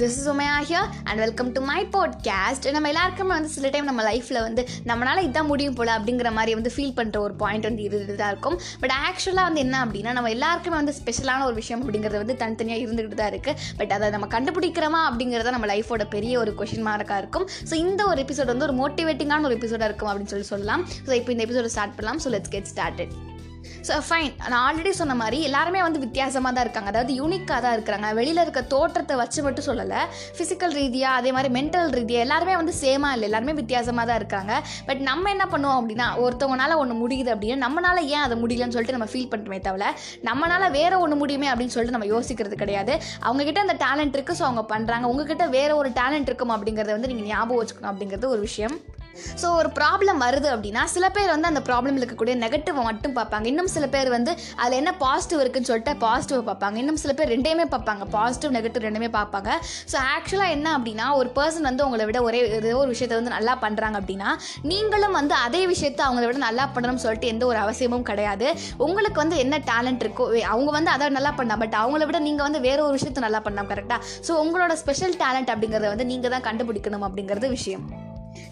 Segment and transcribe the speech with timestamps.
[0.00, 4.02] This is Umaiya here and welcome to my podcast நம்ம எல்லாருக்குமே வந்து சில டைம் நம்ம
[4.08, 8.16] லைஃப்பில் வந்து நம்மளால் இதான் முடியும் போல் அப்படிங்கிற மாதிரி வந்து ஃபீல் பண்ணுற ஒரு பாயிண்ட் வந்து இது
[8.20, 8.56] தான் இருக்கும்.
[8.82, 13.18] பட் ஆக்சுவலாக வந்து என்ன அப்படின்னா நம்ம எல்லாருக்குமே வந்து ஸ்பெஷலான ஒரு விஷயம் அப்படிங்கிறது வந்து தனித்தனியாக இருந்துகிட்டு
[13.20, 17.46] தான் இருக்குது பட் அதை நம்ம கண்டுபிடிக்கிறோமா அப்படிங்கிறத நம்ம லைஃபோட பெரிய ஒரு கொஷின் மார்க்காக இருக்கும்.
[17.70, 20.84] ஸோ இந்த ஒரு எபிசோட் வந்து ஒரு மோட்டிவேட்டிங்கான ஒரு எபிசோடாக இருக்கும் அப்படின்னு சொல்லி சொல்லலாம்.
[21.08, 22.22] ஸோ இப்போ இந்த எபிசோட ஸ்டார்ட் பண்ணலாம்.
[22.24, 23.31] So let's get started
[23.88, 26.90] so fine நான் ஆல்ரெடி சொன்ன மாதிரி எல்லாருமே வந்து வித்தியாசமாக தான் இருக்காங்க.
[26.92, 28.08] அதாவது யூனிக்காக தான் இருக்கிறாங்க.
[28.18, 30.00] வெளியில் இருக்க தோற்றத்தை வச்சு மட்டும் சொல்லலை.
[30.36, 33.28] ஃபிசிக்கல் ரீதியாக அதே மாதிரி மென்டல் ரீதியாக எல்லாருமே வந்து சேமாக இல்லை.
[33.30, 34.52] எல்லாருமே வித்தியாசமாக தான் இருக்காங்க.
[34.88, 39.10] பட் நம்ம என்ன பண்ணுவோம் அப்படின்னா ஒருத்தவங்களால ஒன்று முடியுது அப்படின்னா நம்மளால ஏன் அதை முடியலன்னு சொல்லிட்டு நம்ம
[39.14, 39.90] ஃபீல் பண்ணுறோமே தவிர
[40.30, 42.94] நம்மளால வேற ஒன்று முடியுமே அப்படின்னு சொல்லிட்டு நம்ம யோசிக்கிறது கிடையாது.
[43.26, 47.30] அவங்கக்கிட்ட அந்த டேலண்ட் இருக்குது ஸோ அவங்க பண்ணுறாங்க உங்ககிட்ட வேற ஒரு டேலண்ட் இருக்கும் அப்படிங்கிறத வந்து நீங்கள்
[47.34, 48.76] ஞாபகம் வச்சுக்கணும் அப்படிங்கிறது ஒரு விஷயம்.
[49.42, 53.46] ஸோ ஒரு ப்ராப்ளம் வருது அப்படின்னா சில பேர் வந்து அந்த ப்ராப்ளம் இருக்கக்கூடிய நெகட்டிவ் மட்டும் பார்ப்பாங்க.
[53.46, 56.76] இன்னும் சில பேர் வந்து அதில் என்ன பாசிட்டிவ் இருக்குன்னு சொல்லிட்டு பாசிட்டிவ் பார்ப்பாங்க.
[56.76, 58.04] இன்னும் சில பேர் ரெண்டையுமே பார்ப்பாங்க.
[58.04, 59.50] பாசிட்டிவ் நெகட்டிவ் ரெண்டுமே பார்ப்பாங்க.
[59.92, 63.58] ஸோ ஆக்சுவலாக என்ன அப்படின்னா ஒரு பர்சன் வந்து உங்களை விட ஒரே ஏதோ ஒரு விஷயத்தை வந்து நல்லா
[63.60, 64.30] பண்ணுறாங்க அப்படின்னா
[64.62, 68.54] நீங்களும் வந்து அதே விஷயத்தை அவங்கள விட நல்லா பண்ணணும்னு சொல்லிட்டு எந்த ஒரு அவசியமும் கிடையாது.
[68.76, 72.42] உங்களுக்கு வந்து என்ன டேலண்ட் இருக்கோ வே- அவங்க வந்து அதை நல்லா பண்ணா பட் அவங்கள விட நீங்கள்
[72.42, 76.42] வந்து வேற ஒரு விஷயத்தை நல்லா பண்ணலாம் கரெக்டாக ஸோ உங்களோட ஸ்பெஷல் டேலண்ட் அப்படிங்கிறத வந்து நீங்கள் தான்
[76.42, 78.01] கண்டுபிடிக்கணும் அப்படிங்கிறது விஷயம்.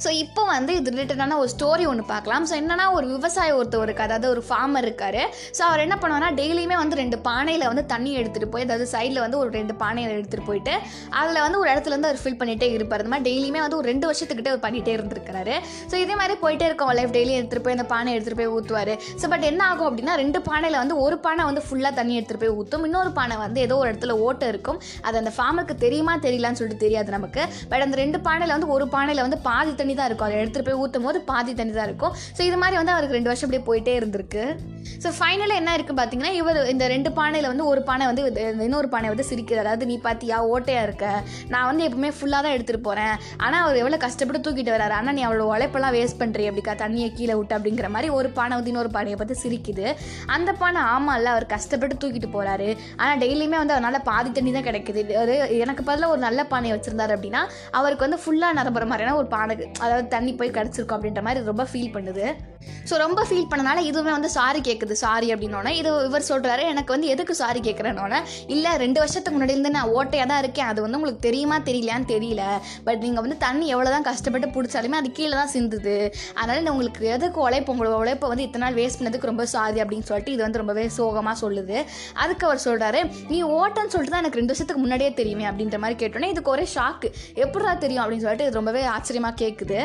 [0.04, 2.44] ஸோ இப்போ வந்து இது ரிலேட்டடான ஒரு ஸ்டோரி ஒன்று பார்க்கலாம்.
[2.50, 5.20] ஸோ என்னென்னா ஒரு விவசாயி ஒருத்தர் இருக்கு அதாவது ஒரு ஃபார்மர் இருக்கார்.
[5.56, 9.38] ஸோ அவர் என்ன பண்ணுவார்னா டெய்லியுமே வந்து ரெண்டு பானையில் வந்து தண்ணி எடுத்துகிட்டு போய் அதாவது சைடில் வந்து
[9.42, 10.74] ஒரு ரெண்டு பானையை எடுத்துகிட்டு போயிட்டு
[11.20, 13.02] அதில் வந்து ஒரு இடத்துல இருந்து அவர் ஃபில் பண்ணிகிட்டே இருப்பார்.
[13.04, 15.56] இந்த மாதிரி டெய்லியுமே வந்து ஒரு ரெண்டு வருஷத்துக்கிட்டே அவர் பண்ணிகிட்டே இருந்திருக்காரு
[15.90, 18.92] ஸோ இதே மாதிரி போயிட்டே இருக்கும் லைஃப் டெய்லி எடுத்துகிட்டு போய் அந்த பானை எடுத்துகிட்டு போய் ஊற்றுவார்
[19.22, 22.56] ஸோ பட் என்ன ஆகும் அப்படின்னா ரெண்டு பானையில் வந்து ஒரு பானை வந்து ஃபுல்லாக தண்ணி எடுத்துகிட்டு போய்
[22.60, 24.78] ஊற்றும் இன்னொரு பானை வந்து ஏதோ ஒரு இடத்துல ஓட்டை இருக்கும்.
[25.06, 27.42] அது அந்த ஃபார்மருக்கு தெரியுமா தெரியலான்னு சொல்லிட்டு தெரியாது நமக்கு.
[27.72, 30.28] பட் அந்த ரெண்டு பானையில் வந்து ஒரு பானையில் வந்து பாதி தண்ணி தான் இருக்கும்.
[30.28, 32.14] அதை எடுத்துகிட்டு போய் ஊற்றும் போது பாதி தண்ணி தான் இருக்கும்.
[32.36, 34.44] ஸோ இது மாதிரி வந்து அவருக்கு ரெண்டு வருஷம் அப்படியே போயிட்டே இருந்திருக்கு.
[35.02, 38.22] ஸோ ஃபைனலாக என்ன இருக்குது பார்த்தீங்கன்னா இவர் இந்த ரெண்டு பானையில் வந்து ஒரு பானை வந்து
[38.66, 41.06] இன்னொரு பானை வந்து சிரிக்குது அதாவது நீ பார்த்தியா ஓட்டையாக இருக்க?
[41.52, 43.14] நான் வந்து எப்பவுமே ஃபுல்லாக தான் எடுத்துகிட்டு போகிறேன்
[43.44, 47.34] ஆனால் அவர் எவ்வளோ கஷ்டப்பட்டு தூக்கிட்டு வராரு ஆனால் நீ அவ்வளோ உழைப்பெல்லாம் வேஸ்ட் பண்ணுறீ அப்படிக்கா தண்ணியை கீழே
[47.38, 47.54] விட்டு?
[47.58, 49.86] அப்படிங்கிற மாதிரி ஒரு பானை வந்து இன்னொரு பானையை பார்த்து சிரிக்குது.
[50.36, 52.68] அந்த பானை ஆமாம்ல அவர் கஷ்டப்பட்டு தூக்கிட்டு போகிறாரு
[53.00, 55.04] ஆனால் டெய்லியுமே வந்து அவனால் பாதி தண்ணி தான் கிடைக்குது.
[55.22, 57.42] ஒரு எனக்கு பதிலாக ஒரு நல்ல பானையை வச்சுருந்தாரு அப்படின்னா
[57.80, 61.94] அவருக்கு வந்து ஃபுல்லாக நிரம்புற மாதிரியான ஒரு பானை அதாவது தண்ணி போய் கிடச்சிருக்கும் அப்படின்ற மாதிரி ரொம்ப ஃபீல்
[61.96, 62.26] பண்ணுது.
[62.88, 67.10] ஸோ ரொம்ப ஃபீல் பண்ணனால இதுவுமே வந்து சாரி கேட்குது சாரி அப்படின்னோடனே இது இவர் சொல்கிறாரு எனக்கு வந்து
[67.16, 68.20] எதுக்கு சாரி கேட்குறேன்னொன்னே
[68.54, 70.68] இல்லை ரெண்டு வருஷத்துக்கு முன்னாடி இருந்து நான் ஓட்டையாக தான் இருக்கேன்.
[70.72, 72.42] அது வந்து உங்களுக்கு தெரியுமா தெரியலையான்னு தெரியல.
[72.86, 75.96] பட் நீங்கள் வந்து தண்ணி எவ்வளோ தான் கஷ்டப்பட்டு பிடிச்சாலுமே அது கீழே தான் சிந்துது.
[76.38, 80.08] அதனால் நான் உங்களுக்கு எதுக்கு உழைப்பு உங்களோட உழைப்பை வந்து இத்தனை நாள் வேஸ்ட் பண்ணதுக்கு ரொம்ப சாரி அப்படின்னு
[80.10, 81.78] சொல்லிட்டு இது வந்து ரொம்பவே சோகமாக சொல்லுது.
[82.24, 83.02] அதுக்கு அவர் சொல்கிறாரு
[83.32, 87.10] நீ ஓட்டன்னு சொல்லிட்டு தான் எனக்கு ரெண்டு வருஷத்துக்கு முன்னாடியே தெரியுமே அப்படின்ற மாதிரி கேட்டோன்னே இதுக்கு ஒரே ஷாக்கு
[87.44, 88.04] எப்படிடா தெரியும்?
[88.04, 89.80] அப்படின்னு சொல்லிட்டு இது ரொம்பவே ஆச்சரியமாக கேட்குது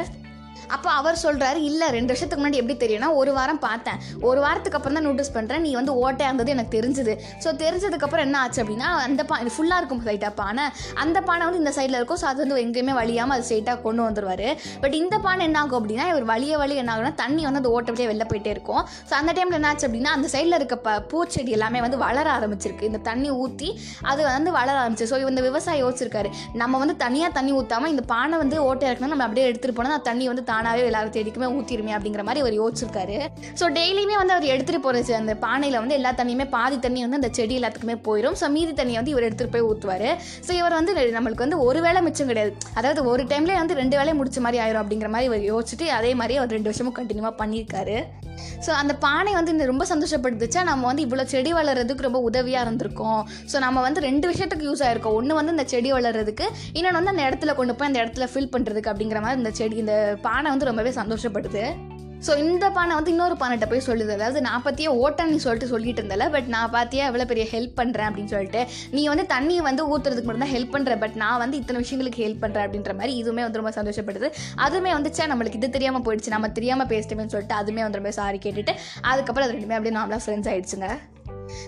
[0.75, 3.99] அப்போ அவர் சொல்கிறாரு இல்லை ரெண்டு வருஷத்துக்கு முன்னாடி எப்படி தெரியும்னா ஒரு வாரம் பார்த்தேன்.
[4.29, 7.13] ஒரு வாரத்துக்கு அப்புறம் தான் நோட்டீஸ் பண்ணுறேன் நீ வந்து ஓட்டையாக இருந்தது எனக்கு தெரிஞ்சுது.
[7.43, 10.65] ஸோ தெரிஞ்சதுக்கப்புறம் என்ன ஆச்சு அப்படின்னா அந்த பா இது ஃபுல்லாக இருக்கும் சைட்டாக பானை.
[11.03, 12.19] அந்த பானை வந்து இந்த சைடில் இருக்கும்.
[12.21, 14.47] ஸோ அது வந்து எங்கேயுமே வழியாமல் அது ஸ்ட்ரைட்டாக கொண்டு வந்துருவார்.
[14.83, 18.09] பட் இந்த பானை என்ன ஆகும் அப்படின்னா இவர் வழிய வழி என்ன ஆகும்னா தண்ணி வந்து அந்த ஓட்டப்படியே
[18.11, 18.83] வெளில போயிட்டே இருக்கும்.
[19.09, 22.89] ஸோ அந்த டைமில் என்ன ஆச்சு அப்படின்னா அந்த சைடில் இருக்க ப பூச்செடி எல்லாமே வந்து வளர ஆரம்பிச்சிருக்கு.
[22.91, 23.69] இந்த தண்ணி ஊற்றி
[24.11, 25.09] அது வந்து வளர ஆரம்பிச்சு.
[25.11, 26.31] ஸோ இந்த விவசாயி யோசிச்சிருக்காரு.
[26.63, 30.25] நம்ம வந்து தனியாக தண்ணி ஊற்றாமல் இந்த பானை வந்து ஓட்டை இருக்கணும் நம்ம அப்படியே எடுத்துகிட்டு போனால் தண்ணி
[30.31, 33.17] வந்து தானாகவே எல்லா தேடிக்குமே ஊற்றிடுமே அப்படிங்கிற மாதிரி அவர் யோசிச்சிருக்காரு.
[33.59, 37.31] ஸோ டெய்லியுமே வந்து அவர் எடுத்துகிட்டு போகிற அந்த பானையில் வந்து எல்லா தண்ணியுமே பாதி தண்ணி வந்து அந்த
[37.39, 40.07] செடி எல்லாத்துக்குமே போயிடும் ஸோ மீதி தண்ணியை வந்து இவர் எடுத்துகிட்டு போய் ஊற்றுவார்
[40.47, 42.53] ஸோ இவர் வந்து நம்மளுக்கு வந்து ஒரு வேளை மிச்சம் கிடையாது.
[42.79, 46.37] அதாவது ஒரு டைம்லேயே வந்து ரெண்டு வேலையை முடிச்ச மாதிரி ஆயிரும் அப்படிங்கிற மாதிரி இவர் யோசிச்சுட்டு அதே மாதிரி
[46.41, 47.97] அவர் ரெண்டு வருஷமும் கண்டினியூவாக பண்ணியிருக்காரு.
[48.65, 53.21] ஸோ அந்த பானை வந்து இந்த ரொம்ப சந்தோஷப்படுத்துச்சா நம்ம வந்து இவ்வளோ செடி வளர்கிறதுக்கு ரொம்ப உதவியாக இருந்திருக்கோம்.
[53.51, 55.15] ஸோ நம்ம வந்து ரெண்டு விஷயத்துக்கு யூஸ் ஆயிருக்கோம்.
[55.19, 56.45] ஒன்று வந்து இந்த செடி வளர்கிறதுக்கு
[56.77, 59.95] இன்னொன்று வந்து அந்த இடத்துல கொண்டு போய் அந்த இடத்துல ஃபில் பண்ணுறதுக்கு அப்படிங்கிற மாதிரி இந்த செடி இந்த
[60.25, 61.65] பா பானை வந்து ரொம்பவே சந்தோஷப்படுது.
[62.25, 64.11] ஸோ இந்த பானை வந்து இன்னொரு பானைகிட்ட போய் சொல்லுது.
[64.17, 68.07] அதாவது நான் பற்றியே ஓட்டன்னு நீ சொல்லிட்டு சொல்லிட்டு இருந்தல பட் நான் பார்த்தியா எவ்வளோ பெரிய ஹெல்ப் பண்ணுறேன்
[68.09, 68.61] அப்படின்னு சொல்லிட்டு
[68.95, 72.43] நீ வந்து தண்ணியை வந்து ஊற்றுறதுக்கு மட்டும் தான் ஹெல்ப் பண்ணுற பட் நான் வந்து இத்தனை விஷயங்களுக்கு ஹெல்ப்
[72.43, 74.29] பண்ணுறேன் அப்படின்ற மாதிரி இதுவுமே வந்து ரொம்ப சந்தோஷப்படுது.
[74.67, 78.75] அதுவுமே வந்துச்சா நம்மளுக்கு இது தெரியாமல் போயிடுச்சு நம்ம தெரியாமல் பேசிட்டோமேன்னு சொல்லிட்டு அதுவுமே வந்து ரொம்ப சாரி கேட்டுட்டு
[79.11, 80.89] அதுக்கப்புறம் அது ரெண்டுமே அப்படியே நார்மலாக ஃப்ரெண்ட்ஸ் ஆயிடுச்சுங்க.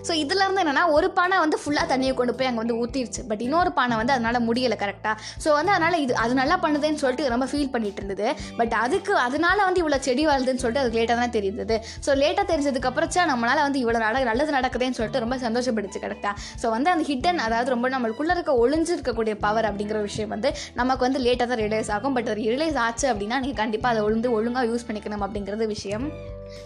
[0.08, 3.42] ஸோ இதுல இருந்து என்னன்னா ஒரு பானை வந்து ஃபுல்லாக தண்ணியை கொண்டு போய் அங்கே வந்து ஊற்றிடுச்சு பட்
[3.46, 5.14] இன்னொரு பானை வந்து அதனால முடியலை கரெக்டாக
[5.44, 8.28] ஸோ வந்து அதனால இது அது நல்லா பண்ணுதுன்னு சொல்லிட்டு ரொம்ப ஃபீல் பண்ணிட்டு இருந்தது.
[8.60, 11.76] பட் அதுக்கு அதனால வந்து இவ்வளோ செடி வளருதுன்னு சொல்லிட்டு அது லேட்டாக தான் தெரியுது
[12.06, 16.66] ஸோ லேட்டாக தெரிஞ்சதுக்கு அப்புறம் நம்மளால வந்து இவ்வளோ நட நல்லது நடக்குதுன்னு சொல்லிட்டு ரொம்ப சந்தோஷப்படுச்சு கரெக்டாக ஸோ
[16.76, 20.50] வந்து அந்த ஹிட்டன் அதாவது ரொம்ப நம்மளுக்குள்ள இருக்க ஒளிஞ்சிருக்கக்கூடிய பவர் அப்படிங்கிற விஷயம் வந்து
[20.80, 22.14] நமக்கு வந்து லேட்டாக தான் ரியலைஸ் ஆகும்.
[22.18, 26.06] பட் அது ரியலைஸ் ஆச்சு அப்படின்னா நீங்கள் கண்டிப்பாக அதை ஒழுந்து ஒழுங்காக யூஸ் பண்ணிக்கணும் அப்படிங்கிறது விஷயம்.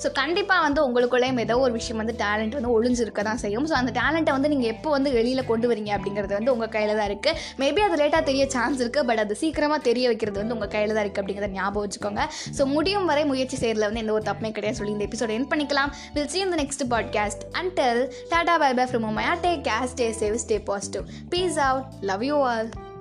[0.03, 3.67] ஸோ கண்டிப்பாக வந்து உங்களுக்குள்ளேயும் ஏதோ ஒரு விஷயம் வந்து டேலண்ட் வந்து ஒழிஞ்சிருக்க தான் செய்யும்.
[3.71, 7.09] ஸோ அந்த டேலண்ட்டை வந்து நீங்கள் எப்போ வந்து வெளியில் கொண்டு வரீங்க அப்படிங்கிறது வந்து உங்கள் கையில் தான்
[7.11, 10.95] இருக்குது மேபி அது லேட்டாக தெரிய சான்ஸ் இருக்குது பட் அது சீக்கிரமாக தெரிய வைக்கிறது வந்து உங்கள் கையில்
[10.97, 12.25] தான் இருக்குது அப்படிங்கிறத ஞாபகம் வச்சுக்கோங்க.
[12.59, 15.93] ஸோ முடியும் வரை முயற்சி செய்கிறதுல வந்து எந்த ஒரு தப்புமே கிடையாது சொல்லி இந்த எபிசோட என் பண்ணிக்கலாம்.
[16.17, 18.03] Will see in the next podcast until
[18.33, 21.05] tata bye bye from Maya take care stay safe stay positive
[21.35, 22.92] peace out love you all